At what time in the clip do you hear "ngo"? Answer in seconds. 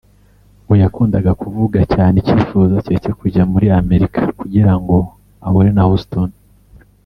0.63-0.73, 4.81-4.97